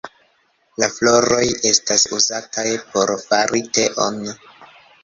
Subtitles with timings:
[0.83, 1.43] La floroj
[1.73, 4.23] estas uzataj por fari teon.